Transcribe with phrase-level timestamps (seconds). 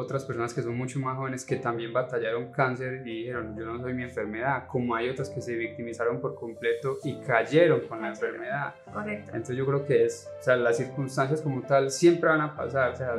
[0.00, 3.80] otras personas que son mucho más jóvenes que también batallaron cáncer y dijeron, yo no
[3.80, 8.08] soy mi enfermedad, como hay otras que se victimizaron por completo y cayeron con la
[8.08, 8.74] enfermedad.
[8.92, 9.30] Correcto.
[9.32, 12.92] Entonces yo creo que es, o sea, las circunstancias como tal siempre van a pasar,
[12.92, 13.16] o sea,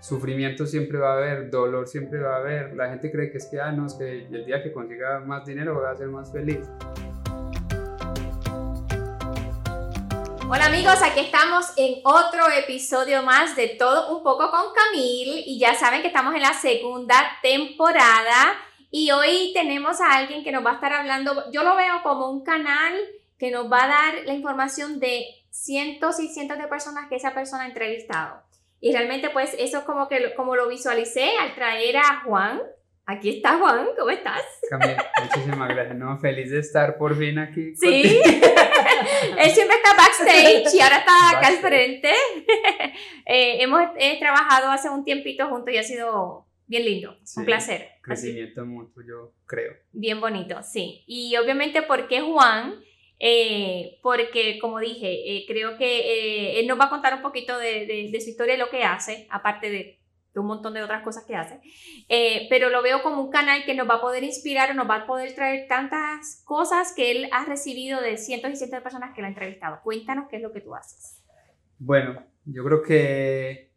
[0.00, 2.74] sufrimiento siempre va a haber, dolor siempre va a haber.
[2.74, 5.44] La gente cree que es que, ah, no, es que el día que consiga más
[5.44, 6.70] dinero voy a ser más feliz.
[10.52, 15.60] Hola amigos, aquí estamos en otro episodio más de Todo un poco con Camille y
[15.60, 18.58] ya saben que estamos en la segunda temporada
[18.90, 22.28] y hoy tenemos a alguien que nos va a estar hablando, yo lo veo como
[22.32, 22.94] un canal
[23.38, 27.32] que nos va a dar la información de cientos y cientos de personas que esa
[27.32, 28.42] persona ha entrevistado.
[28.80, 32.60] Y realmente pues eso es como que como lo visualicé al traer a Juan.
[33.06, 34.42] Aquí está Juan, ¿cómo estás?
[34.68, 35.96] Camille, muchísimas gracias.
[35.96, 37.72] No, feliz de estar por fin aquí.
[37.76, 38.20] Sí,
[39.22, 42.12] él siempre está backstage y ahora está acá al frente.
[43.32, 43.80] Eh, hemos
[44.18, 47.88] trabajado hace un tiempito juntos y ha sido bien lindo, un placer.
[48.02, 49.72] Crecimiento mutuo, yo creo.
[49.92, 51.04] Bien bonito, sí.
[51.06, 52.80] Y obviamente, ¿por qué Juan?
[53.20, 57.58] Eh, porque, como dije, eh, creo que eh, él nos va a contar un poquito
[57.58, 59.99] de, de, su historia y lo que hace, aparte de,
[60.34, 61.60] de, un montón de otras cosas que hace,
[62.48, 64.96] pero lo veo como un canal que nos va a poder inspirar o nos va
[64.96, 69.14] a poder traer tantas cosas que él ha recibido de cientos y cientos de personas
[69.14, 69.80] que lo han entrevistado.
[69.82, 71.22] Cuéntanos qué es lo que tú haces.
[71.78, 73.72] Bueno, yo creo que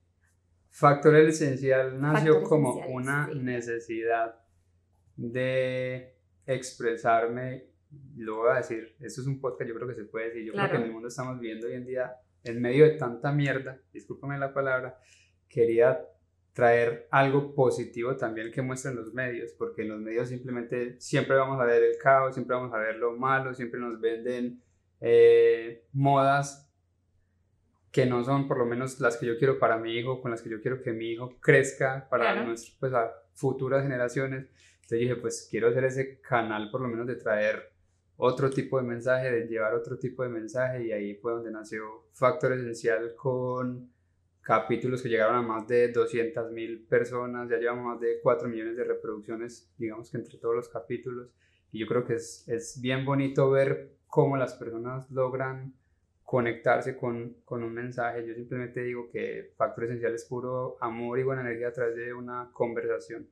[0.69, 4.35] Factor Esencial nació como una necesidad
[5.15, 7.73] de expresarme
[8.17, 10.53] lo voy a decir, esto es un podcast, yo creo que se puede decir, yo
[10.53, 13.79] creo que en el mundo estamos viviendo hoy en día, en medio de tanta mierda,
[13.91, 14.97] discúlpame la palabra,
[15.47, 16.05] quería
[16.53, 21.59] traer algo positivo también que muestren los medios, porque en los medios simplemente siempre vamos
[21.59, 24.61] a ver el caos, siempre vamos a ver lo malo, siempre nos venden
[25.01, 26.71] eh, modas
[27.91, 30.41] que no son por lo menos las que yo quiero para mi hijo, con las
[30.41, 32.45] que yo quiero que mi hijo crezca para
[32.79, 34.47] pues, a futuras generaciones.
[34.75, 37.71] Entonces dije, pues quiero hacer ese canal por lo menos de traer
[38.15, 42.07] otro tipo de mensaje, de llevar otro tipo de mensaje y ahí fue donde nació
[42.13, 43.91] Factor Esencial con
[44.43, 48.75] capítulos que llegaron a más de 200 mil personas, ya llevamos más de 4 millones
[48.75, 51.29] de reproducciones, digamos que entre todos los capítulos
[51.73, 55.73] y yo creo que es, es bien bonito ver cómo las personas logran
[56.23, 58.25] conectarse con, con un mensaje.
[58.25, 62.13] Yo simplemente digo que Factor Esencial es puro amor y buena energía a través de
[62.13, 63.27] una conversación.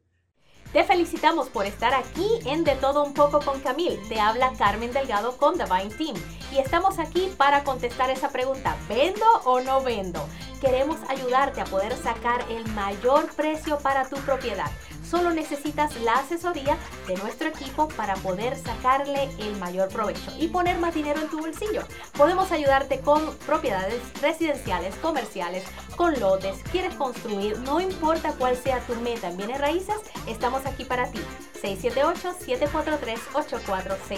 [0.73, 3.99] Te felicitamos por estar aquí en De Todo Un Poco con Camille.
[4.07, 6.15] Te habla Carmen Delgado con Divine Team.
[6.53, 10.25] Y estamos aquí para contestar esa pregunta, ¿vendo o no vendo?
[10.61, 14.71] Queremos ayudarte a poder sacar el mayor precio para tu propiedad.
[15.11, 20.77] Solo necesitas la asesoría de nuestro equipo para poder sacarle el mayor provecho y poner
[20.77, 21.81] más dinero en tu bolsillo.
[22.15, 25.65] Podemos ayudarte con propiedades residenciales, comerciales,
[25.97, 29.97] con lotes, quieres construir, no importa cuál sea tu meta en bienes raíces,
[30.29, 31.19] estamos aquí para ti.
[31.61, 34.17] 678-743-8463.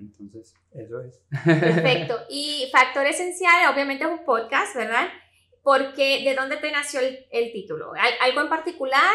[0.00, 1.18] Entonces, eso es.
[1.46, 2.18] Perfecto.
[2.28, 5.08] Y Factor Esencial, obviamente es un podcast, ¿verdad?
[5.62, 7.94] Porque, ¿de dónde te nació el, el título?
[8.20, 9.14] ¿Algo en particular?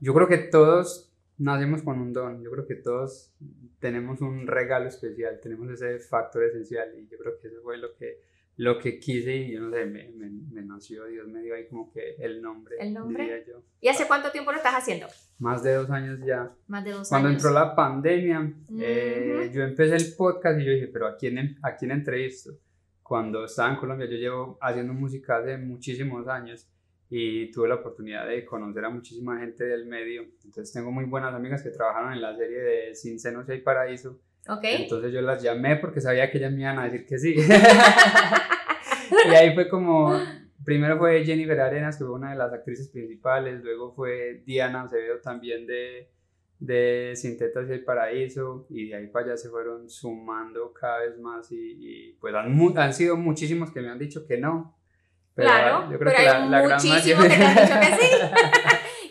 [0.00, 3.32] Yo creo que todos nacemos con un don, yo creo que todos
[3.78, 7.94] tenemos un regalo especial, tenemos ese factor esencial y yo creo que eso fue lo
[7.94, 8.20] que,
[8.56, 11.90] lo que quise y yo no sé, me, me, nació, Dios me dio ahí como
[11.90, 12.76] que el nombre.
[12.78, 13.44] ¿El nombre?
[13.48, 13.62] Yo.
[13.80, 15.06] ¿Y hace cuánto tiempo lo estás haciendo?
[15.38, 16.52] Más de dos años ya.
[16.66, 17.42] Más de dos Cuando años.
[17.42, 21.58] Cuando entró la pandemia, eh, yo empecé el podcast y yo dije, pero ¿a quién,
[21.62, 22.52] ¿a quién entrevisto?
[23.02, 26.68] Cuando estaba en Colombia, yo llevo haciendo música hace muchísimos años
[27.12, 30.22] y tuve la oportunidad de conocer a muchísima gente del medio.
[30.44, 34.20] Entonces tengo muy buenas amigas que trabajaron en la serie de Sin Senos y Paraíso.
[34.46, 34.84] Okay.
[34.84, 37.34] Entonces yo las llamé porque sabía que ellas me iban a decir que sí.
[39.28, 40.16] y ahí fue como,
[40.64, 45.18] primero fue Jennifer Arenas, que fue una de las actrices principales, luego fue Diana Acevedo
[45.20, 46.10] también de,
[46.60, 51.00] de Sin Tetas y el Paraíso, y de ahí para allá se fueron sumando cada
[51.00, 54.76] vez más y, y pues han, han sido muchísimos que me han dicho que no,
[55.34, 58.16] claro, pero hay muchísimos que te han dicho que sí.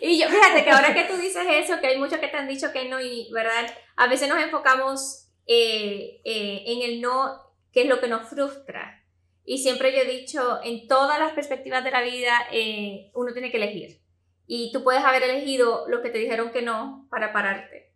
[0.00, 2.48] y yo, fíjate que ahora que tú dices eso, que hay muchos que te han
[2.48, 7.40] dicho que no, y verdad, a veces nos enfocamos eh, eh, en el no,
[7.72, 9.04] que es lo que nos frustra.
[9.44, 13.50] Y siempre yo he dicho, en todas las perspectivas de la vida, eh, uno tiene
[13.50, 14.00] que elegir.
[14.46, 17.92] Y tú puedes haber elegido lo que te dijeron que no para pararte,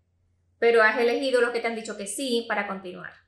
[0.58, 3.23] pero has elegido lo que te han dicho que sí para continuar.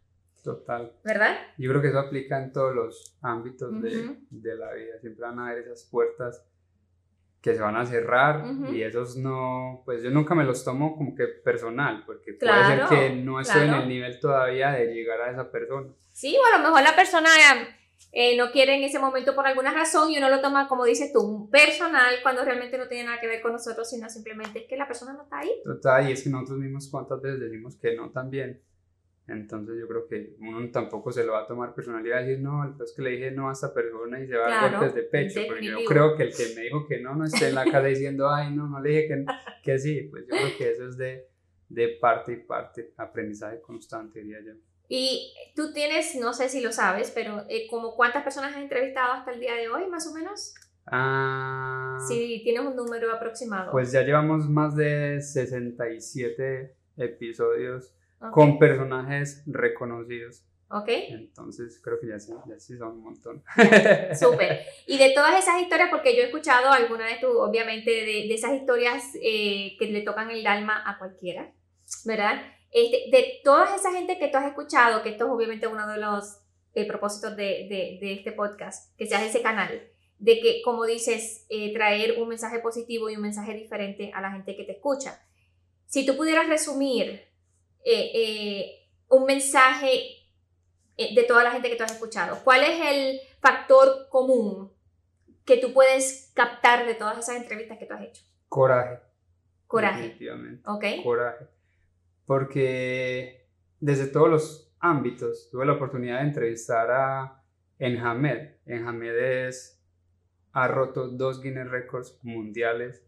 [0.46, 0.93] Total.
[1.02, 1.37] ¿Verdad?
[1.58, 4.96] Yo creo que eso aplica en todos los ámbitos de, de, la vida.
[5.00, 6.46] Siempre van a haber esas puertas
[7.40, 11.16] que se van a cerrar y esos no, pues yo nunca me los tomo como
[11.16, 15.32] que personal, porque puede ser que no estoy en el nivel todavía de llegar a
[15.32, 15.88] esa persona.
[16.12, 17.28] Sí, o a lo mejor la persona
[18.12, 21.12] eh, no quiere en ese momento por alguna razón y uno lo toma, como dices
[21.12, 24.76] tú, personal, cuando realmente no tiene nada que ver con nosotros, sino simplemente es que
[24.76, 25.50] la persona no está ahí.
[25.64, 28.62] Total, y es que nosotros mismos cuántas veces decimos que no también.
[29.28, 32.23] Entonces yo creo que uno tampoco se lo va a tomar personal y va a
[32.23, 34.70] decir, no, es que le dije no a esta persona y se va a dar
[34.73, 37.49] golpes de pecho, porque yo creo que el que me dijo que no, no esté
[37.49, 39.25] en la casa diciendo, ay, no, no le dije que,
[39.64, 41.26] que sí, pues yo creo que eso es de,
[41.69, 44.52] de parte y parte, aprendizaje constante, diría yo.
[44.88, 49.12] Y tú tienes, no sé si lo sabes, pero eh, como cuántas personas has entrevistado
[49.12, 50.55] hasta el día de hoy, más o menos.
[50.87, 53.72] Ah, si tienes un número aproximado.
[53.72, 57.93] Pues ya llevamos más de 67 episodios
[58.32, 60.44] con personajes reconocidos.
[60.68, 60.88] Ok.
[60.88, 63.42] Entonces creo que ya sí, ya sí son un montón.
[64.18, 64.64] Súper.
[64.86, 68.34] Y de todas esas historias, porque yo he escuchado alguna de tu, obviamente, de, de
[68.34, 71.52] esas historias eh, que le tocan el alma a cualquiera,
[72.04, 72.42] ¿verdad?
[72.72, 75.98] Este, de toda esa gente que tú has escuchado, que esto es obviamente uno de
[75.98, 76.40] los
[76.74, 79.88] eh, propósitos de, de, de, este podcast, que seas ese canal,
[80.19, 84.32] de que, como dices, eh, traer un mensaje positivo y un mensaje diferente a la
[84.32, 85.24] gente que te escucha.
[85.86, 87.22] Si tú pudieras resumir
[87.86, 90.02] eh, un mensaje
[90.96, 94.72] de toda la gente que tú has escuchado, ¿cuál es el factor común
[95.44, 98.22] que tú puedes captar de todas esas entrevistas que tú has hecho?
[98.48, 98.98] Coraje.
[99.66, 100.02] Coraje.
[100.02, 100.62] Definitivamente.
[100.66, 100.84] Ok.
[101.02, 101.56] Coraje
[102.26, 103.46] porque
[103.80, 107.42] desde todos los ámbitos tuve la oportunidad de entrevistar a
[107.78, 108.56] Enhamed.
[108.66, 109.82] Enhamed es,
[110.52, 113.06] ha roto dos Guinness Records mundiales,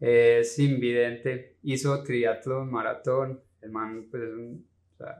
[0.00, 4.22] es invidente, hizo triatlón, maratón, el man, pues,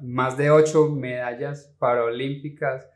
[0.02, 2.86] más de ocho medallas paralímpicas.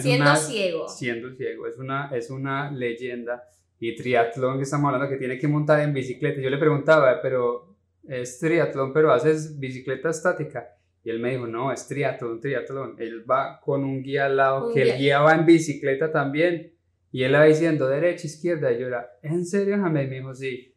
[0.00, 0.88] siendo ciego.
[0.88, 3.44] Siendo ciego, es una, es una leyenda.
[3.78, 6.40] Y triatlón que estamos hablando que tiene que montar en bicicleta.
[6.40, 10.76] Yo le preguntaba, pero es triatlón, pero haces bicicleta estática.
[11.02, 12.96] Y él me dijo, no, es triatlón, triatlón.
[12.98, 16.74] Él va con un guía al lado, que el guía va en bicicleta también.
[17.10, 18.70] Y él va diciendo derecha, izquierda.
[18.70, 20.08] Y yo era, ¿en serio, Jamés?
[20.08, 20.69] Me dijo, sí.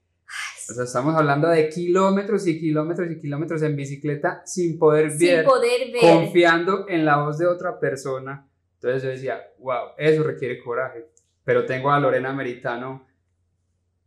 [0.69, 5.43] O sea, estamos hablando de kilómetros y kilómetros y kilómetros en bicicleta sin poder, sin
[5.43, 8.47] poder ver, confiando en la voz de otra persona.
[8.75, 11.09] Entonces yo decía, wow, eso requiere coraje.
[11.43, 13.05] Pero tengo a Lorena Meritano,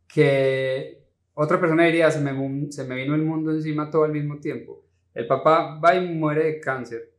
[0.06, 4.38] que otra persona diría, se me, se me vino el mundo encima todo al mismo
[4.38, 4.86] tiempo.
[5.12, 7.12] El papá va y muere de cáncer.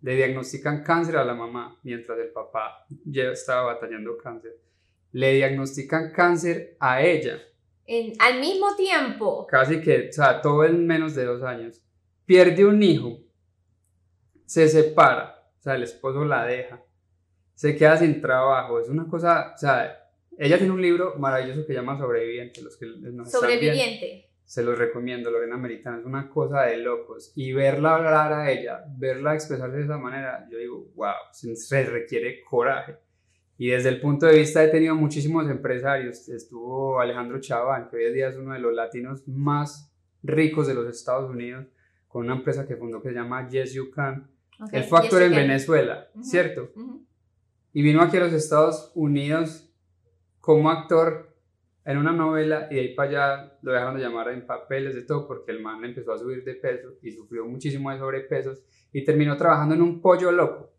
[0.00, 4.58] Le diagnostican cáncer a la mamá mientras el papá ya estaba batallando cáncer.
[5.12, 7.40] Le diagnostican cáncer a ella.
[7.92, 9.46] En, al mismo tiempo.
[9.46, 11.82] Casi que, o sea, todo en menos de dos años.
[12.24, 13.18] Pierde un hijo.
[14.46, 15.44] Se separa.
[15.58, 16.82] O sea, el esposo la deja.
[17.54, 18.80] Se queda sin trabajo.
[18.80, 20.08] Es una cosa, o sea,
[20.38, 22.62] ella tiene un libro maravilloso que llama Sobreviviente.
[22.62, 22.86] Los que
[23.26, 24.30] Sobreviviente.
[24.42, 25.98] se los recomiendo, Lorena Americana.
[25.98, 27.32] Es una cosa de locos.
[27.36, 32.42] Y verla hablar a ella, verla expresarse de esa manera, yo digo, wow, se requiere
[32.42, 32.96] coraje.
[33.58, 36.28] Y desde el punto de vista he tenido muchísimos empresarios.
[36.28, 40.74] Estuvo Alejandro Chaván, que hoy en día es uno de los latinos más ricos de
[40.74, 41.66] los Estados Unidos,
[42.08, 44.28] con una empresa que fundó que se llama Yes You Can.
[44.70, 46.70] el factor en Venezuela, ¿cierto?
[47.72, 49.72] Y vino aquí a los Estados Unidos
[50.40, 51.32] como actor
[51.84, 55.02] en una novela y de ahí para allá lo dejaron de llamar en papeles de
[55.02, 58.62] todo porque el man empezó a subir de peso y sufrió muchísimo de sobrepesos
[58.92, 60.71] y terminó trabajando en un pollo loco.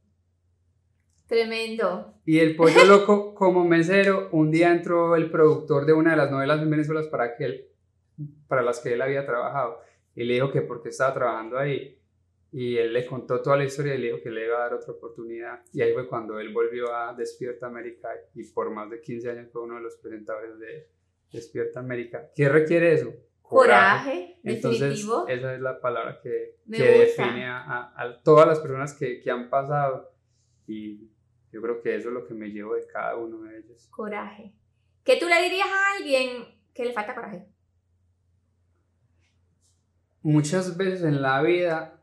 [1.33, 2.13] Tremendo.
[2.25, 6.29] Y el pollo loco como mesero, un día entró el productor de una de las
[6.29, 7.67] novelas en Venezuela para, que él,
[8.47, 9.79] para las que él había trabajado
[10.13, 11.97] y le dijo que porque estaba trabajando ahí
[12.51, 14.75] y él le contó toda la historia y le dijo que le iba a dar
[14.75, 15.63] otra oportunidad.
[15.73, 19.49] Y ahí fue cuando él volvió a Despierta América y por más de 15 años
[19.51, 20.87] fue uno de los presentadores de
[21.31, 22.29] Despierta América.
[22.35, 23.11] ¿Qué requiere eso?
[23.41, 25.27] Coraje, definitivo.
[25.27, 29.49] Esa es la palabra que, que define a, a, todas las personas que, que han
[29.49, 30.11] pasado.
[30.67, 31.09] Y
[31.53, 33.87] yo creo que eso es lo que me llevo de cada uno de ellos.
[33.91, 34.55] Coraje.
[35.03, 37.45] ¿Qué tú le dirías a alguien que le falta coraje?
[40.23, 42.01] Muchas veces en la vida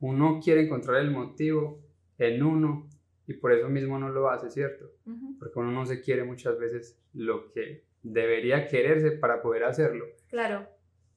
[0.00, 1.80] uno quiere encontrar el motivo
[2.18, 2.90] en uno
[3.26, 4.92] y por eso mismo no lo hace, ¿cierto?
[5.38, 10.04] Porque uno no se quiere muchas veces lo que debería quererse para poder hacerlo.
[10.28, 10.66] Claro.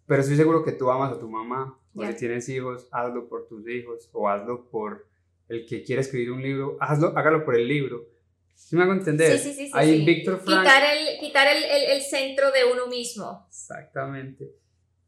[0.05, 3.47] Pero estoy seguro que tú amas a tu mamá, o si tienes hijos, hazlo por
[3.47, 5.08] tus hijos, o hazlo por
[5.49, 8.07] el que quiere escribir un libro, hazlo, hágalo por el libro.
[8.53, 9.37] ¿Sí me hago entender?
[9.37, 9.71] Sí, sí, sí.
[9.73, 10.61] Hay Víctor Frank.
[10.61, 13.45] Quitar, el, quitar el, el, el, centro de uno mismo.
[13.47, 14.51] Exactamente.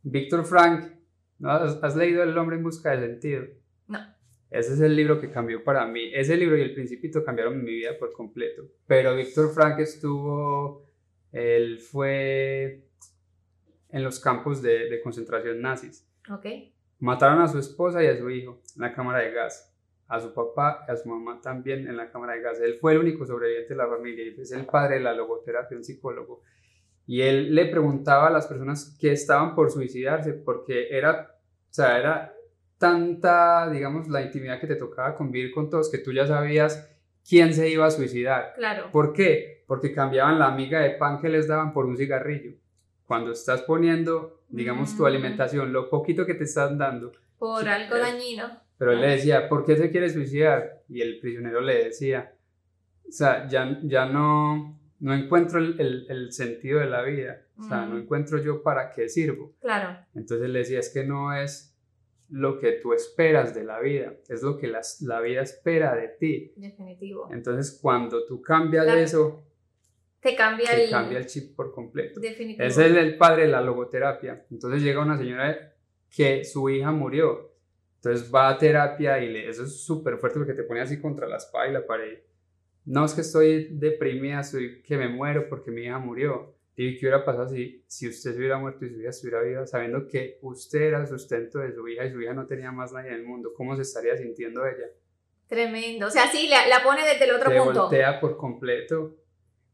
[0.02, 0.92] Víctor Frank,
[1.44, 3.44] ¿has, ¿has leído El hombre en busca de sentido?
[3.88, 4.00] No.
[4.50, 6.12] Ese es el libro que cambió para mí.
[6.14, 8.64] Ese libro y El Principito cambiaron mi vida por completo.
[8.88, 10.86] Pero Víctor Frank estuvo,
[11.32, 12.88] él fue
[13.90, 16.08] en los campos de, de, concentración nazis.
[16.30, 16.46] Ok.
[17.00, 19.71] Mataron a su esposa y a su hijo en la cámara de gas.
[20.12, 22.60] A su papá y a su mamá también en la cámara de gas.
[22.60, 25.78] Él fue el único sobreviviente de la familia y es el padre de la logoterapia,
[25.78, 26.42] un psicólogo.
[27.08, 31.98] Y él le preguntaba a las personas que estaban por suicidarse porque era, o sea,
[31.98, 32.34] era
[32.78, 36.90] tanta, digamos, la intimidad que te tocaba convivir con todos que tú ya sabías
[37.28, 38.54] quién se iba a suicidar.
[38.56, 38.90] Claro.
[38.92, 39.64] ¿Por qué?
[39.68, 42.52] Porque cambiaban la miga de pan que les daban por un cigarrillo.
[43.06, 45.06] Cuando estás poniendo, digamos, tu Mm.
[45.06, 47.12] alimentación, lo poquito que te están dando.
[47.38, 48.46] Por algo dañino.
[48.82, 50.82] Pero él le decía, ¿por qué se quiere suicidar?
[50.90, 52.34] Y el prisionero le decía,
[53.08, 57.44] o sea, ya, ya no, no encuentro el, el- el sentido de la vida.
[57.60, 59.54] O sea, no encuentro yo para qué sirvo.
[59.62, 60.00] Claro.
[60.16, 61.78] Entonces le decía, es que no es
[62.30, 66.08] lo que tú esperas de la vida, es lo que las- la vida espera de
[66.20, 66.52] ti.
[66.56, 67.30] Definitivo.
[67.32, 69.44] Entonces, cuando tú cambias La- eso,
[70.22, 70.90] Te cambia te el.
[70.90, 72.20] cambia el chip por completo.
[72.20, 72.66] Definitivo.
[72.66, 74.44] Es el, el padre de la logoterapia.
[74.50, 75.76] Entonces llega una señora
[76.10, 77.51] que su hija murió.
[78.04, 81.28] Entonces va a terapia y le, eso es súper fuerte porque te pone así contra
[81.28, 82.18] la espalda y la pared.
[82.86, 86.56] No es que estoy deprimida, estoy que me muero porque mi hija murió.
[86.76, 89.68] ¿Y qué hubiera pasado si, si usted se hubiera muerto y su hija estuviera viva,
[89.68, 92.92] sabiendo que usted era el sustento de su hija y su hija no tenía más
[92.92, 93.54] nadie en el mundo?
[93.56, 94.88] ¿Cómo se estaría sintiendo ella?
[95.48, 96.08] Tremendo.
[96.08, 97.82] O sea, sí, la, la pone desde el otro Se punto.
[97.82, 99.18] voltea por completo.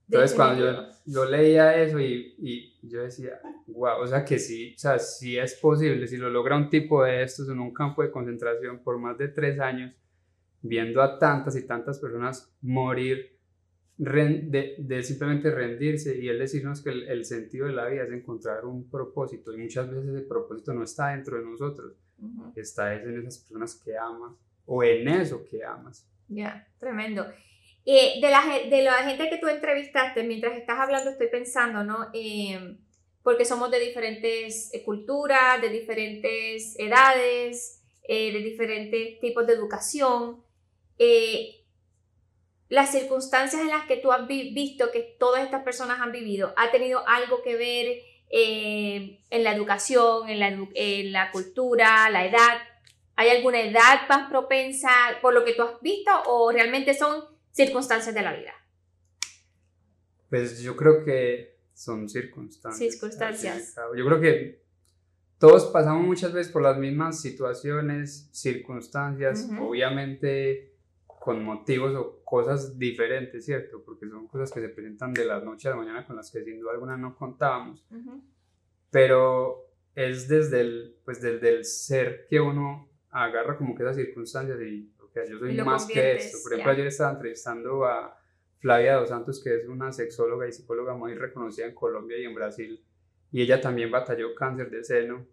[0.09, 4.73] Entonces, cuando yo, yo leía eso y, y yo decía, wow, o sea que sí,
[4.75, 8.01] o sea, sí es posible, si lo logra un tipo de estos en un campo
[8.01, 9.93] de concentración por más de tres años,
[10.61, 13.37] viendo a tantas y tantas personas morir,
[13.97, 18.11] de, de simplemente rendirse y él decirnos que el, el sentido de la vida es
[18.11, 22.53] encontrar un propósito y muchas veces ese propósito no está dentro de nosotros, Ujú.
[22.55, 24.33] está es en esas personas que amas
[24.67, 26.07] o en eso que amas.
[26.27, 27.25] Ya, tremendo.
[27.89, 32.09] Eh, de, la, de la gente que tú entrevistaste, mientras estás hablando, estoy pensando, ¿no?
[32.13, 32.75] Eh,
[33.23, 40.43] porque somos de diferentes eh, culturas, de diferentes edades, eh, de diferentes tipos de educación.
[40.99, 41.63] Eh,
[42.67, 46.53] las circunstancias en las que tú has vi- visto que todas estas personas han vivido,
[46.57, 52.09] ¿ha tenido algo que ver eh, en la educación, en la, edu- en la cultura,
[52.09, 52.57] la edad?
[53.15, 54.91] ¿Hay alguna edad más propensa
[55.21, 58.53] por lo que tú has visto o realmente son circunstancias de la vida?
[60.29, 62.91] Pues yo creo que son circunstancias.
[62.93, 63.75] Circunstancias.
[63.95, 64.61] Yo creo que
[65.39, 69.69] todos pasamos muchas veces por las mismas situaciones, circunstancias, Ujú.
[69.69, 70.75] obviamente
[71.07, 73.83] con motivos o cosas diferentes, ¿cierto?
[73.83, 76.43] Porque son cosas que se presentan de la noche a la mañana con las que
[76.43, 77.85] sin duda alguna no contábamos.
[78.91, 84.59] Pero es desde el, pues desde el ser que uno agarra como que esas circunstancias
[84.61, 84.93] y,
[85.25, 86.37] yo soy más que esto.
[86.43, 88.19] Por ejemplo, ayer estaba entrevistando a
[88.59, 92.33] Flavia Dos Santos, que es una sexóloga y psicóloga muy reconocida en Colombia y en
[92.33, 92.83] Brasil,
[93.31, 95.25] y ella también batalló cáncer de seno,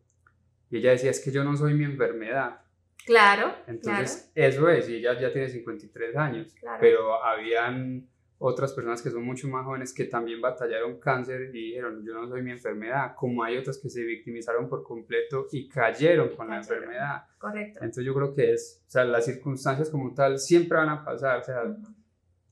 [0.71, 2.61] y ella decía, es que yo no soy mi enfermedad.
[3.07, 6.81] Claro, Entonces, eso es, y ella ya tiene 53 años, claro, claro.
[6.81, 12.05] pero habían otras personas que son mucho más jóvenes que también batallaron cáncer y dijeron,
[12.05, 16.35] yo no soy mi enfermedad, como hay otras que se victimizaron por completo y cayeron
[16.37, 17.25] con la enfermedad.
[17.38, 17.79] correcto.
[17.81, 21.41] Entonces yo creo que es, o sea, las circunstancias como tal siempre van a pasar,
[21.41, 21.95] o sea, Ujú.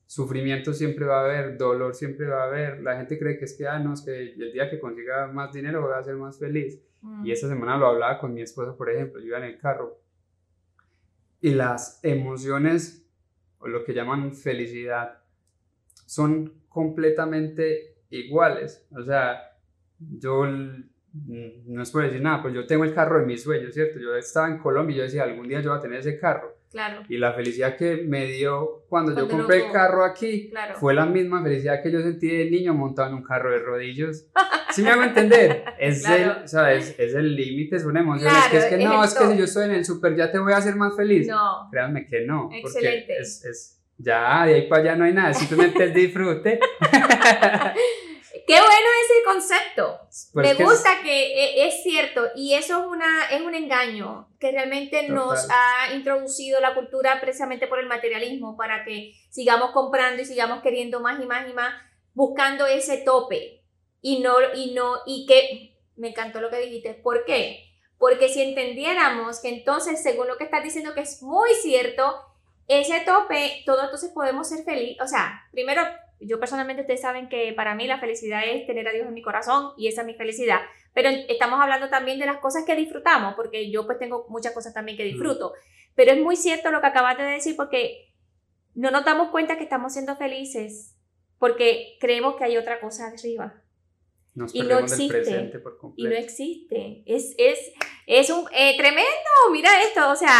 [0.05, 3.57] sufrimiento siempre va a haber, dolor siempre va a haber, la gente cree que es
[3.57, 6.39] que, ah, no, es que el día que consiga más dinero voy a ser más
[6.39, 6.81] feliz.
[7.01, 7.25] Mm.
[7.25, 9.99] Y esta semana lo hablaba con mi esposa, por ejemplo, yo iba en el carro
[11.41, 13.05] y las emociones,
[13.59, 15.22] o lo que llaman felicidad,
[16.13, 18.85] son completamente iguales.
[18.95, 19.57] O sea,
[19.99, 23.99] yo, no es por decir nada, pero yo tengo el carro de mis sueños, ¿cierto?
[23.99, 26.55] Yo estaba en Colombia y yo decía, algún día yo voy a tener ese carro.
[26.69, 30.49] Claro, Y la felicidad que me dio cuando, yo Cuando lo compré el carro aquí
[30.49, 30.73] claro.
[30.75, 34.25] fue la misma felicidad que yo sentí de niño montado en un carro de rodillos.
[34.71, 35.65] ¿Sí me hago entender?
[35.77, 36.37] Es Claro.
[36.39, 38.27] el, o sea, es, es el límite, es una emoción.
[38.27, 39.85] es Claro, que es que es no, el es que si yo estoy en el
[39.85, 41.27] súper ya te voy a hacer más feliz.
[41.27, 42.49] No, Créanme que no.
[42.49, 43.17] Porque Excelente.
[43.19, 46.59] es, es, ya, de ahí para allá no hay nada, simplemente el disfrute.
[48.47, 49.99] qué bueno ese concepto.
[50.33, 54.27] Pues Me es- gusta que e- es cierto y eso es, una, es un engaño
[54.39, 60.21] que realmente nos ha introducido la cultura precisamente por el materialismo para que sigamos comprando
[60.21, 61.73] y sigamos queriendo más y más y más
[62.13, 63.63] buscando ese tope
[64.01, 67.69] y no y no y que me encantó lo que dijiste ¿por qué?
[67.97, 72.13] porque si entendiéramos que entonces según lo que estás diciendo que es muy cierto
[72.67, 75.81] ese tope todos entonces podemos ser felices o sea primero
[76.25, 79.21] yo personalmente ustedes saben que para mí la felicidad es tener a Dios en mi
[79.21, 80.59] corazón y esa es mi felicidad.
[80.93, 84.73] Pero estamos hablando también de las cosas que disfrutamos, porque yo pues tengo muchas cosas
[84.73, 85.53] también que disfruto.
[85.95, 88.13] Pero es muy cierto lo que acabaste de decir porque
[88.75, 90.95] no nos damos cuenta que estamos siendo felices
[91.39, 93.61] porque creemos que hay otra cosa arriba
[94.35, 97.03] Nos y no perdemos del existe, presente por y no existe.
[97.05, 97.71] Es, es,
[98.07, 100.33] Es un eh, tremendo, mira esto, o sea,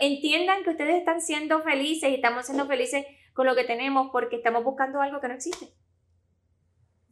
[0.00, 4.36] entiendan que ustedes están siendo felices y estamos siendo felices con lo que tenemos porque
[4.36, 5.66] estamos buscando algo que no existe.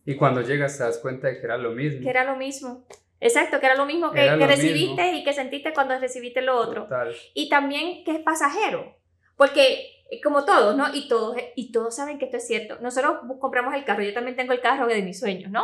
[0.06, 2.02] Y cuando llegas te das cuenta de que era lo mismo.
[2.02, 2.86] Que era lo mismo.
[3.20, 6.88] Exacto, que era lo mismo que, recibiste y que sentiste cuando recibiste lo otro.
[7.34, 8.96] Y también que es pasajero.
[9.36, 10.92] Porque como todos, ¿no?
[10.92, 12.78] Y todos, y todos saben que esto es cierto.
[12.80, 15.62] Nosotros compramos el carro, yo también tengo el carro de mis sueños, ¿no?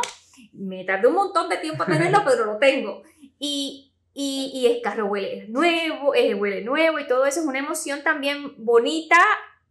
[0.53, 3.03] Me tardé un montón de tiempo en tenerlo, pero lo tengo.
[3.39, 7.59] Y, y, y el carro huele nuevo, eh, huele nuevo y todo eso es una
[7.59, 9.19] emoción también bonita,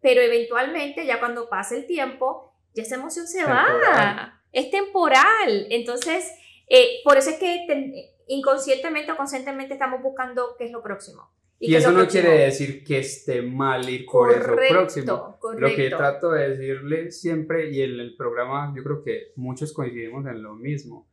[0.01, 4.41] pero eventualmente ya cuando pasa el tiempo, ya esa emoción se va.
[4.53, 5.67] Es temporal.
[5.71, 6.31] Entonces,
[6.69, 11.31] eh, por eso es que inconscientemente o conscientemente estamos buscando qué es lo próximo.
[11.59, 15.39] Y, eso no quiere decir que esté mal ir por eso próximo.
[15.57, 20.27] Lo que trato de decirle siempre, y en el programa yo creo que muchos coincidimos
[20.27, 21.09] en lo mismo,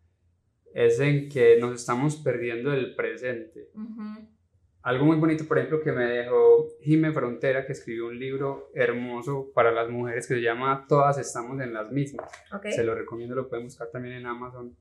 [0.74, 3.70] es en que nos estamos perdiendo el presente.
[4.82, 9.50] Algo muy bonito, por ejemplo, que me dejó Jime Frontera, que escribió un libro hermoso
[9.54, 12.30] para las mujeres que se llama Todas estamos en las mismas.
[12.70, 14.76] Se lo recomiendo, lo pueden buscar también en Amazon.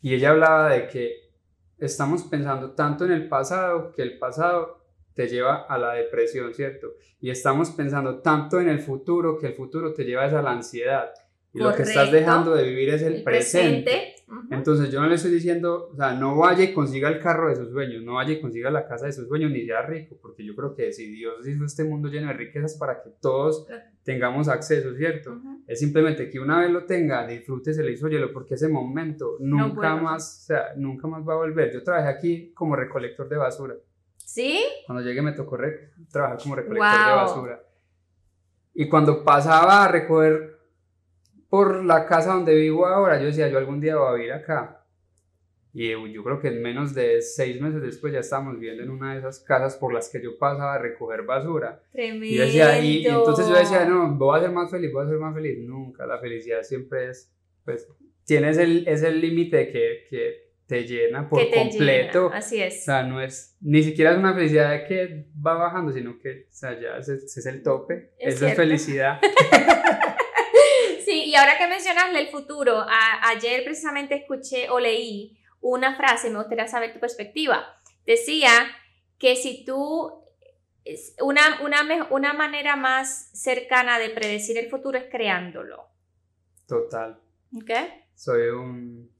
[0.00, 1.30] Y ella hablaba de que
[1.78, 4.83] estamos pensando tanto en el pasado que el pasado
[5.14, 6.94] te lleva a la depresión, ¿cierto?
[7.20, 11.10] Y estamos pensando tanto en el futuro que el futuro te lleva a la ansiedad.
[11.52, 14.16] Y lo que estás dejando de vivir es el, presente.
[14.50, 17.56] Entonces yo no le estoy diciendo, o sea, no vaya y consiga el carro de
[17.56, 20.44] sus sueños, no vaya y consiga la casa de sus sueños, ni sea rico, porque
[20.44, 23.68] yo creo que si Dios hizo este mundo lleno de riquezas para que todos
[24.02, 25.40] tengamos acceso, ¿cierto?
[25.66, 29.94] Es simplemente que una vez lo tenga, disfrútese, le hizo hielo, porque ese momento nunca
[29.96, 31.72] más, o sea, nunca más va a volver.
[31.72, 33.74] Yo trabajé aquí como recolector de basura.
[34.34, 34.64] ¿Sí?
[34.84, 35.56] Cuando llegué me tocó
[36.10, 37.62] trabajar como recolector de basura.
[38.74, 40.58] Y cuando pasaba a recoger
[41.48, 44.84] por la casa donde vivo ahora, yo decía, yo algún día voy a vivir acá.
[45.72, 49.12] Y yo creo que en menos de seis meses después ya estábamos viviendo en una
[49.12, 51.80] de esas casas por las que yo pasaba a recoger basura.
[51.92, 52.26] Tremendo.
[52.26, 55.18] Y, decía, y, entonces yo decía, no, voy a ser más feliz, voy a ser
[55.18, 55.60] más feliz.
[55.60, 57.32] Nunca, la felicidad siempre es,
[57.64, 57.86] pues,
[58.24, 62.30] tienes el, es el límite que, que te llena por completo.
[62.32, 62.82] así es.
[62.82, 66.52] O sea, no es, ni siquiera es una felicidad que va bajando, sino que, o
[66.52, 68.12] sea, ya es el tope.
[68.18, 69.20] Es Eso es felicidad.
[71.04, 72.84] sí, y ahora que mencionas el futuro,
[73.22, 77.64] ayer precisamente escuché o leí una frase, me gustaría saber tu perspectiva.
[78.06, 78.50] Decía
[79.18, 80.24] que si tú,
[81.20, 85.88] una, una, una manera más cercana de predecir el futuro es creándolo.
[86.66, 87.20] Total.
[87.54, 87.70] ¿Ok?
[88.14, 89.10] Soy un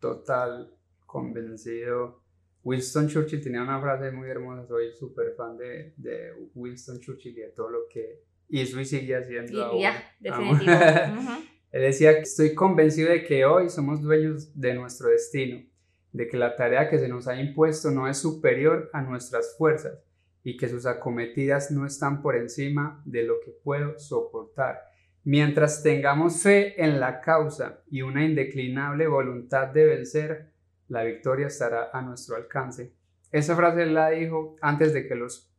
[0.00, 0.77] total
[1.08, 2.22] convencido.
[2.62, 7.40] Winston Churchill tenía una frase muy hermosa, soy súper fan de, de, Winston Churchill y
[7.40, 9.72] de todo lo que hizo y sigue haciendo.
[10.20, 10.72] definitivo.
[11.72, 15.64] Él decía estoy convencido de que hoy somos dueños de nuestro destino,
[16.12, 19.98] de que la tarea que se nos ha impuesto no es superior a nuestras fuerzas
[20.42, 24.80] y que sus acometidas no están por encima de lo que puedo soportar.
[25.24, 30.57] Mientras tengamos fe en la causa y una indeclinable voluntad de vencer,
[30.88, 32.92] la victoria estará a nuestro alcance.
[33.30, 35.50] Esa frase la dijo antes de que los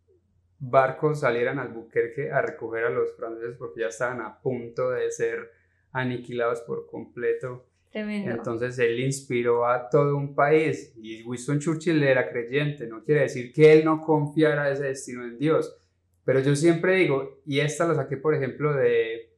[0.60, 5.12] barcos salieran al Buquerque a recoger a los franceses porque ya estaban a punto de
[5.12, 5.52] ser
[5.92, 7.66] aniquilados por completo.
[7.92, 8.32] Tremendo.
[8.32, 13.52] Entonces él inspiró a todo un país y Winston Churchill era creyente, no quiere decir
[13.52, 15.76] que él no confiara ese destino en Dios,
[16.24, 19.29] pero yo siempre digo, y esta lo saqué por ejemplo de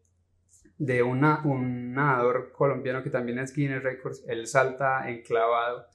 [0.82, 5.86] de una, un nadador colombiano que también es Guinness Records, él salta enclavado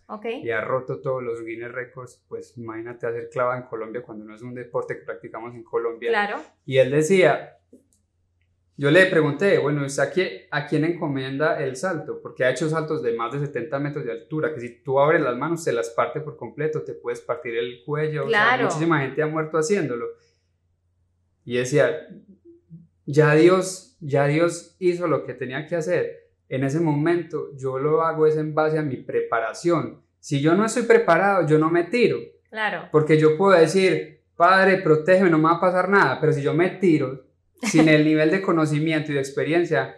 [0.40, 4.33] y ha roto todos los Guinness Records, pues imagínate hacer clava en Colombia cuando no
[4.33, 6.11] es un deporte que practicamos en Colombia.
[6.11, 6.40] Claro.
[6.64, 7.59] Y él decía,
[8.77, 12.20] yo le pregunté, bueno, ¿a quién, ¿a quién encomienda el salto?
[12.22, 15.20] Porque ha hecho saltos de más de 70 metros de altura, que si tú abres
[15.20, 18.27] las manos se las parte por completo, te puedes partir el cuello.
[18.27, 18.66] Claro.
[18.66, 20.07] muchísima gente ha muerto haciéndolo.
[21.44, 22.07] Y decía,
[23.07, 26.27] ya Dios, ya Dios hizo lo que tenía que hacer.
[26.49, 30.03] En ese momento yo lo hago es en base a mi preparación.
[30.19, 32.19] Si yo no estoy preparado, yo no me tiro.
[32.51, 32.88] Claro.
[32.90, 36.21] Porque yo puedo decir, Padre, protégeme, no me va a pasar nada.
[36.21, 37.27] Pero si yo me tiro
[37.62, 39.97] sin el nivel de conocimiento y de experiencia.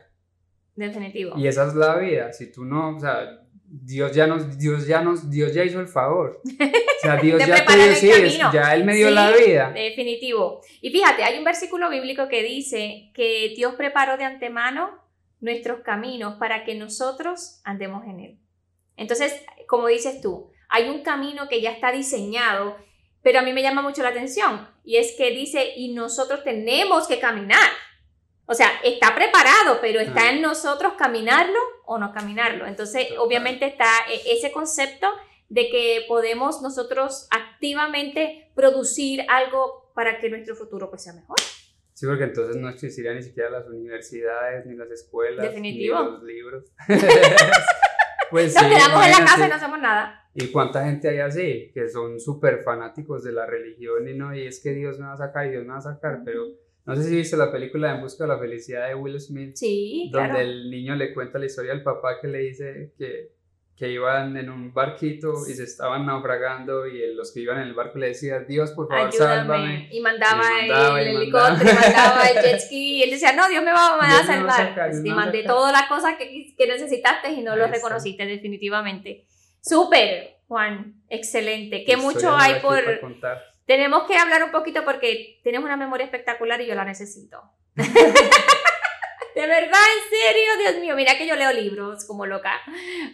[0.77, 1.37] Definitivo.
[1.37, 2.33] Y esa es la vida.
[2.33, 5.89] Si tú no, o sea, Dios ya nos, Dios ya nos, Dios ya hizo el
[5.89, 6.41] favor.
[6.99, 9.71] O sea, Dios ya te ya Él me dio la vida.
[9.71, 10.61] Definitivo.
[10.81, 14.91] Y fíjate, hay un versículo bíblico que dice que Dios preparó de antemano
[15.39, 18.39] nuestros caminos para que nosotros andemos en Él.
[18.97, 19.33] Entonces,
[19.69, 22.77] como dices tú, hay un camino que ya está diseñado,
[23.23, 27.07] pero a mí me llama mucho la atención y es que dice, y nosotros tenemos
[27.07, 27.71] que caminar.
[28.51, 30.31] O sea, está preparado, pero está ah.
[30.31, 32.67] en nosotros caminarlo o no caminarlo.
[32.67, 35.07] Entonces, obviamente está e, ese concepto
[35.51, 41.37] de que podemos nosotros activamente producir algo para que nuestro futuro pues, sea mejor.
[41.93, 46.03] Sí, porque entonces no existirían ni siquiera las universidades, ni las escuelas, Definitivo.
[46.03, 46.73] ni los libros.
[48.31, 50.31] pues Nos quedamos en la casa y no hacemos nada.
[50.33, 51.71] ¿Y cuánta gente hay así?
[51.75, 55.13] Que son súper fanáticos de la religión y no, y es que Dios me va
[55.13, 56.45] a sacar y Dios me va a sacar, pero
[56.89, 59.55] no sé si viste la película En Busca de la Felicidad de Will Smith.
[59.57, 63.33] Sí, Donde el niño le cuenta la historia al papá que le dice que,
[63.77, 67.75] que iban en un barquito y se estaban naufragando y los que iban en el
[67.75, 69.91] barco le decían, Dios, por favor, sálvame.
[69.93, 70.43] Y mandaba,
[70.99, 74.91] el helicóptero, mandaba el jet ski y él decía, no, Dios me va a, salvar.
[75.05, 79.27] y mandé todas las cosas que, que, necesitaste y no lo reconociste definitivamente.
[79.61, 81.85] Súper, Juan, excelente.
[81.85, 82.83] Que mucho hay por...
[83.69, 87.43] Tenemos que hablar un poquito porque tenemos una memoria espectacular y yo la necesito.
[87.75, 87.87] de
[89.35, 92.63] verdad, en serio, Dios mío, mira que yo leo libros como loca,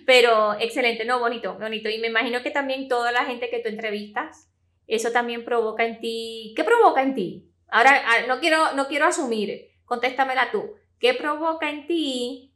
[0.07, 1.89] pero excelente, no, bonito, bonito.
[1.89, 4.49] Y me imagino que también toda la gente que tú entrevistas,
[4.87, 7.51] eso también provoca en ti, ¿qué provoca en ti?
[7.67, 10.77] Ahora, ah, no quiero, no quiero asumir, contéstamela tú.
[11.01, 12.55] ¿Qué provoca en ti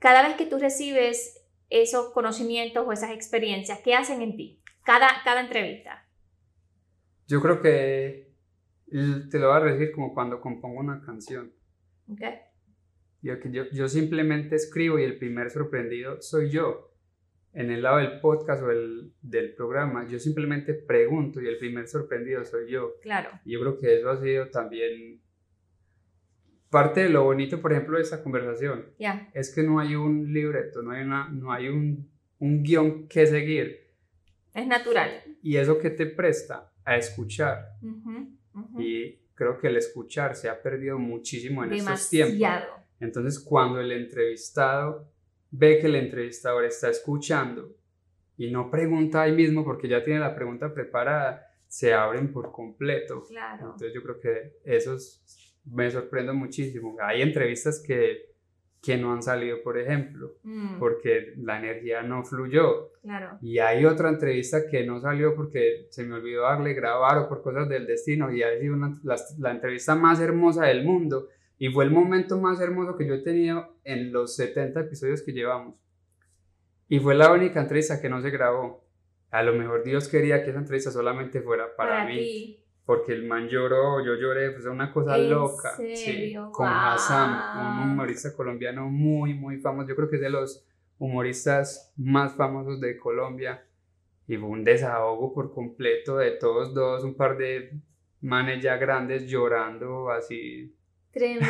[0.00, 3.78] cada vez que tú recibes esos conocimientos o esas experiencias?
[3.84, 4.60] ¿Qué hacen en ti?
[4.82, 6.02] Cada, cada entrevista.
[7.26, 8.32] Yo creo que
[8.88, 11.52] te lo voy a decir como cuando compongo una canción.
[12.08, 12.34] Okay.
[13.22, 16.92] Yo, yo, yo simplemente escribo y el primer sorprendido soy yo.
[17.52, 21.88] En el lado del podcast o el, del programa, yo simplemente pregunto y el primer
[21.88, 22.92] sorprendido soy yo.
[23.00, 23.30] Claro.
[23.44, 25.22] Y yo creo que eso ha sido también
[26.70, 28.92] parte de lo bonito, por ejemplo, de esta conversación.
[28.98, 29.30] Ya.
[29.32, 33.26] Es que no hay un libreto, no hay, una, no hay un, un guion que
[33.26, 33.86] seguir.
[34.54, 35.10] Es natural.
[35.42, 37.76] Y eso que te presta a escuchar.
[38.78, 42.38] Y creo que el escuchar se ha perdido muchísimo en estos tiempos.
[42.98, 45.12] Entonces, cuando el entrevistado
[45.50, 47.76] ve que el entrevistador está escuchando
[48.38, 53.22] y no pregunta ahí mismo porque ya tiene la pregunta preparada, se abren por completo.
[53.28, 53.64] Claro.
[53.64, 54.96] Entonces, yo creo que eso
[55.66, 56.96] me sorprende muchísimo.
[57.02, 58.35] Hay entrevistas que
[58.86, 60.78] que no han salido, por ejemplo, mm.
[60.78, 62.92] porque la energía no fluyó.
[63.02, 63.36] Claro.
[63.42, 67.42] Y hay otra entrevista que no salió porque se me olvidó darle grabar o por
[67.42, 71.26] cosas del destino y ha sido una, la, la, entrevista más hermosa del mundo
[71.58, 75.32] y fue el momento más hermoso que yo he tenido en los 70 episodios que
[75.32, 75.74] llevamos.
[76.88, 78.86] Y fue la única entrevista que no se grabó.
[79.32, 82.18] A lo mejor Dios quería que esa entrevista solamente fuera para, mí.
[82.18, 85.74] Ti porque el man lloró, yo lloré, pues una cosa loca.
[85.76, 89.88] Sí, con Hassan, un humorista colombiano muy, muy famoso.
[89.88, 90.64] Yo creo que es de los
[90.96, 93.66] humoristas más famosos de Colombia.
[94.28, 97.72] Y fue un desahogo por completo de todos dos, un par de
[98.20, 100.72] manes ya grandes llorando así.
[101.12, 101.46] Tremendo.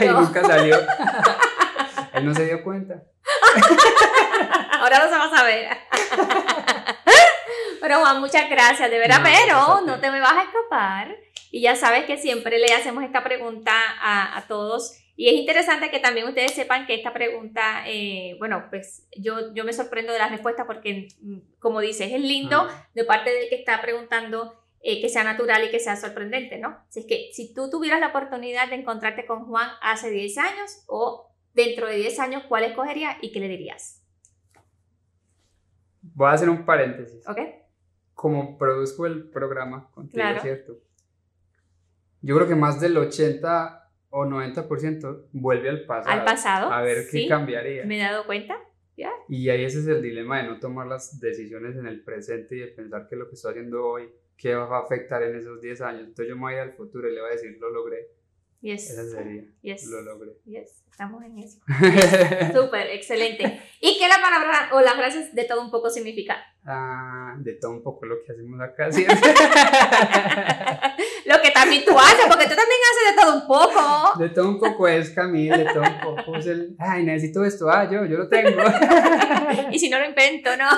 [0.00, 0.76] y nunca salió.
[2.14, 3.04] Él no se dio cuenta.
[4.80, 5.68] Ahora lo vamos a ver.
[7.80, 11.16] Pero Juan, muchas gracias, de verdad, pero no te me vas a escapar.
[11.50, 14.96] Y ya sabes que siempre le hacemos esta pregunta a, a todos.
[15.16, 19.64] Y es interesante que también ustedes sepan que esta pregunta, eh, bueno, pues yo, yo
[19.64, 23.56] me sorprendo de las respuestas porque, mm, como dices, es lindo de parte del que
[23.56, 26.78] está preguntando eh, que sea natural y que sea sorprendente, ¿no?
[26.88, 30.84] Así es que si tú tuvieras la oportunidad de encontrarte con Juan hace 10 años
[30.86, 34.02] o dentro de 10 años, ¿cuál escogerías y qué le dirías?
[36.00, 37.28] Voy a hacer un paréntesis.
[37.28, 37.40] ¿Ok?
[38.20, 40.78] Como produzco el programa contigo, ¿cierto?
[42.20, 46.20] Yo creo que más del 80 o 90% vuelve al pasado.
[46.20, 46.70] Al pasado.
[46.70, 47.86] A ver qué cambiaría.
[47.86, 48.58] Me he dado cuenta.
[48.94, 49.10] ¿Ya?
[49.26, 52.58] Y ahí ese es el dilema de no tomar las decisiones en el presente y
[52.58, 55.80] de pensar que lo que estoy haciendo hoy, qué va a afectar en esos 10
[55.80, 56.02] años.
[56.02, 58.06] Entonces yo me voy al futuro y le voy a decir, lo logré.
[58.60, 58.90] Yes.
[58.90, 59.44] Esa sería.
[59.62, 59.86] Yes.
[59.86, 60.36] Lo logré.
[60.44, 60.79] Yes.
[61.00, 61.58] Estamos en eso.
[62.54, 63.58] Súper, excelente.
[63.80, 66.36] ¿Y qué la palabra o las frases de todo un poco significa?
[66.66, 68.88] Ah, de todo un poco lo que hacemos acá.
[71.24, 74.18] lo que también tú haces, porque tú también haces de todo un poco.
[74.18, 77.70] De todo un poco es Camila, de todo un poco es el, ay, necesito esto,
[77.70, 78.60] ah, yo, yo lo tengo.
[79.70, 80.68] y si no lo invento, ¿no?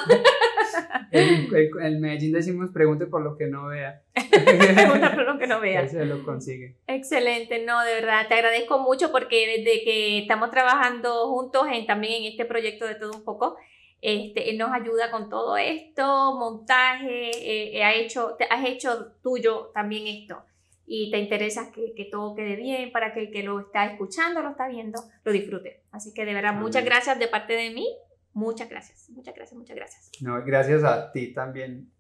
[1.11, 4.05] En, Medellín decimos pregunte por lo que no vea.
[4.15, 5.83] Pregunta por lo que no vea.
[5.83, 6.77] Ese lo consigue.
[6.87, 12.23] Excelente, no, de verdad, te agradezco mucho porque desde que estamos trabajando juntos en, también
[12.23, 13.57] en este proyecto de todo un poco,
[14.01, 19.71] este, él nos ayuda con todo esto, montaje, eh, eh, ha hecho, has hecho tuyo
[19.73, 20.45] también esto
[20.87, 24.43] y te interesa que, que, todo quede bien para que el que lo está escuchando,
[24.43, 25.85] lo está viendo, lo disfrute.
[25.93, 27.87] Así que de verdad, muchas gracias de parte de mí,
[28.33, 30.11] muchas gracias, muchas gracias, muchas gracias.
[30.21, 31.91] No, gracias a ti también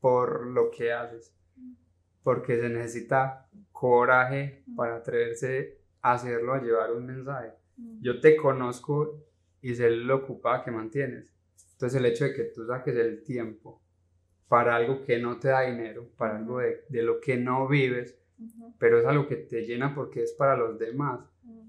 [0.00, 1.34] por lo que haces,
[2.26, 7.52] porque se necesita coraje para atreverse a hacerlo, a llevar un mensaje.
[8.00, 9.22] Yo te conozco
[9.60, 11.30] y sé lo ocupada que mantienes.
[11.74, 13.80] Entonces el hecho de que tú saques el tiempo
[14.48, 18.18] para algo que no te da dinero, para algo de, de lo que no vives,
[18.76, 21.20] pero es algo que te llena porque es para los demás.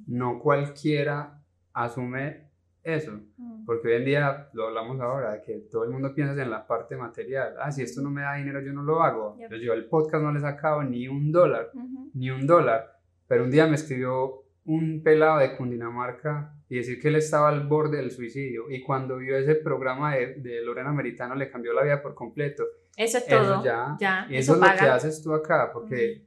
[0.08, 1.40] No cualquiera
[1.72, 2.47] asume
[2.88, 3.20] eso,
[3.66, 6.96] porque hoy en día, lo hablamos ahora, que todo el mundo piensa en la parte
[6.96, 7.56] material.
[7.60, 9.38] Ah, si esto no me da dinero, yo no lo hago.
[9.40, 11.72] Yo, el podcast no le he sacado ni un dólar,
[12.14, 12.98] ni un dólar.
[13.28, 17.68] Pero un día me escribió un pelado de Cundinamarca y decir que él estaba al
[17.68, 21.84] borde del suicidio y cuando vio ese programa de, de Lorena Meritano le cambió la
[21.84, 22.66] vida por completo.
[22.96, 23.64] Eso es todo.
[23.64, 23.96] ya,
[24.30, 26.26] y eso, es lo que haces tú acá, porque,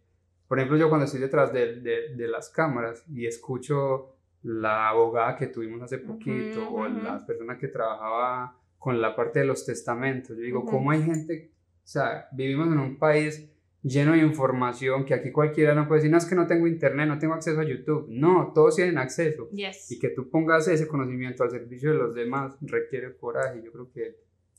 [0.48, 5.36] por ejemplo, yo cuando estoy detrás de, de, de, las cámaras y escucho la abogada
[5.36, 10.36] que tuvimos hace poquito o las personas que trabajaba con la parte de los testamentos,
[10.36, 11.52] yo digo, ¿cómo hay gente?
[11.84, 13.50] O sea, vivimos en un país
[13.82, 17.08] lleno de información que aquí cualquiera no puede decir, no es que no tengo internet,
[17.08, 18.06] no tengo acceso a YouTube.
[18.08, 19.48] No, todos tienen acceso.
[19.52, 23.62] Y que tú pongas ese conocimiento al servicio de los demás requiere coraje.
[23.62, 24.16] Yo creo que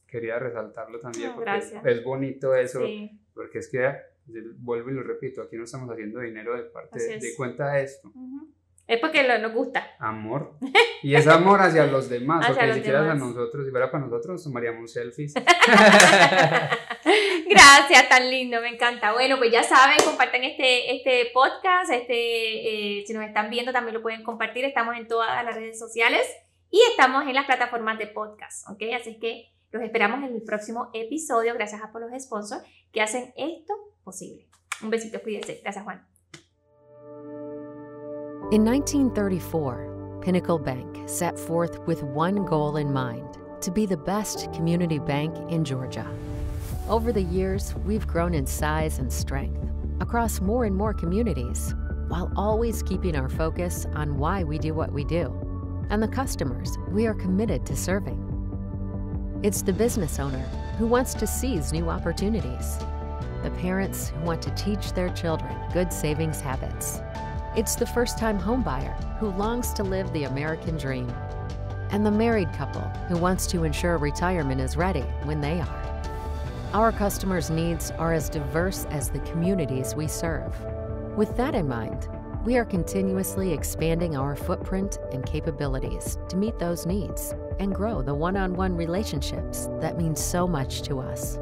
[0.08, 1.52] quería resaltarlo también porque
[1.86, 2.82] es bonito eso,
[3.34, 3.90] porque es que,
[4.58, 8.12] vuelvo y lo repito, aquí no estamos haciendo dinero de parte de, cuenta de esto.
[8.92, 9.96] Es porque nos gusta.
[10.00, 10.56] Amor.
[11.04, 13.66] Y es amor hacia los demás, porque ni siquiera a nosotros.
[13.66, 15.34] Si fuera para nosotros, tomaríamos selfies.
[17.50, 19.12] Gracias, tan lindo, me encanta.
[19.14, 21.92] Bueno, pues ya saben, compartan este, este podcast.
[21.92, 24.64] Este, eh, si nos están viendo, también lo pueden compartir.
[24.64, 26.22] Estamos en todas las redes sociales
[26.70, 28.70] y estamos en las plataformas de podcast.
[28.70, 28.84] ¿Ok?
[28.94, 31.56] Así que los esperamos en el próximo episodio.
[31.56, 33.74] Gracias a por los sponsors que hacen esto
[34.04, 34.46] posible.
[34.84, 35.62] Un besito, cuídense.
[35.64, 36.11] Gracias, Juan.
[38.50, 44.52] In 1934, Pinnacle Bank set forth with one goal in mind to be the best
[44.52, 46.06] community bank in Georgia.
[46.90, 49.66] Over the years, we've grown in size and strength
[50.02, 51.74] across more and more communities
[52.10, 55.28] while always keeping our focus on why we do what we do
[55.90, 59.40] and the customers we are committed to serving.
[59.44, 60.46] It's the business owner
[60.78, 62.80] who wants to seize new opportunities,
[63.44, 67.00] the parents who want to teach their children good savings habits
[67.56, 71.14] it's the first time homebuyer who longs to live the American dream,
[71.90, 76.02] and the married couple who wants to ensure retirement is ready when they are.
[76.74, 80.56] Our customers' needs are as diverse as the communities we serve.
[81.18, 82.08] With that in mind,
[82.46, 88.16] we are continuously expanding our footprint and capabilities to meet those needs and grow the
[88.16, 91.38] one on one relationships that mean so much to us.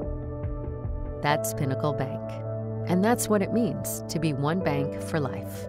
[1.22, 2.20] That's Pinnacle Bank.
[2.90, 5.69] And that's what it means to be one bank for life.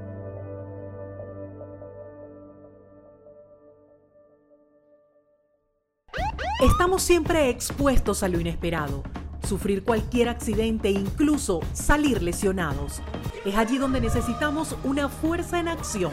[6.61, 9.03] Estamos siempre expuestos a lo inesperado,
[9.49, 13.01] sufrir cualquier accidente e incluso salir lesionados.
[13.46, 16.12] Es allí donde necesitamos una fuerza en acción.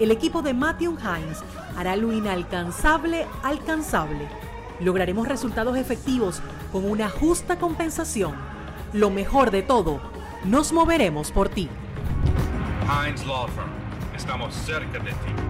[0.00, 1.44] El equipo de Matthew Hines
[1.76, 4.28] hará lo inalcanzable alcanzable.
[4.80, 8.34] Lograremos resultados efectivos con una justa compensación.
[8.92, 10.00] Lo mejor de todo,
[10.44, 11.68] nos moveremos por ti.
[12.82, 13.70] Hines Law Firm.
[14.16, 15.47] Estamos cerca de ti.